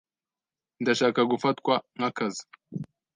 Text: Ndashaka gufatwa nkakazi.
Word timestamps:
Ndashaka 0.81 1.19
gufatwa 1.31 1.73
nkakazi. 1.95 2.43